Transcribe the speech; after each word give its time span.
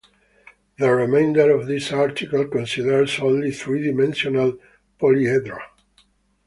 The 0.79 0.91
remainder 0.95 1.51
of 1.51 1.67
this 1.67 1.91
article 1.93 2.47
considers 2.47 3.19
only 3.19 3.51
three-dimensional 3.51 4.57
polyhedra. 4.99 5.59